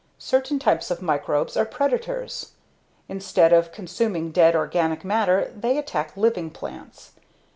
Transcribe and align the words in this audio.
Certain 0.17 0.57
types 0.57 0.89
of 0.89 1.03
microbes 1.03 1.55
are 1.55 1.63
predators. 1.63 2.53
Instead 3.07 3.53
of 3.53 3.71
consuming 3.71 4.31
dead 4.31 4.55
organic 4.55 5.05
matter 5.05 5.53
they 5.55 5.77
attack 5.77 6.17
living 6.17 6.49
plants. 6.49 7.11